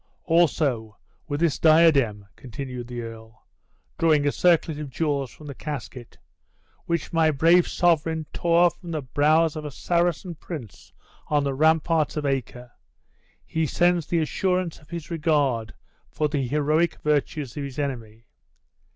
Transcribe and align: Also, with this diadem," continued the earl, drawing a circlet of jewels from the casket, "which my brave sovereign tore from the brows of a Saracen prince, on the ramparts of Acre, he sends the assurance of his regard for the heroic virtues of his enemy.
Also, 0.25 0.97
with 1.27 1.39
this 1.41 1.59
diadem," 1.59 2.25
continued 2.35 2.87
the 2.87 3.03
earl, 3.03 3.45
drawing 3.99 4.25
a 4.27 4.31
circlet 4.31 4.79
of 4.79 4.89
jewels 4.89 5.29
from 5.29 5.45
the 5.45 5.53
casket, 5.53 6.17
"which 6.87 7.13
my 7.13 7.29
brave 7.29 7.67
sovereign 7.67 8.25
tore 8.33 8.71
from 8.71 8.89
the 8.89 9.03
brows 9.03 9.55
of 9.55 9.63
a 9.63 9.69
Saracen 9.69 10.33
prince, 10.33 10.91
on 11.27 11.43
the 11.43 11.53
ramparts 11.53 12.17
of 12.17 12.25
Acre, 12.25 12.71
he 13.45 13.67
sends 13.67 14.07
the 14.07 14.17
assurance 14.17 14.79
of 14.79 14.89
his 14.89 15.11
regard 15.11 15.71
for 16.09 16.27
the 16.27 16.47
heroic 16.47 16.99
virtues 17.03 17.55
of 17.55 17.63
his 17.63 17.77
enemy. 17.77 18.25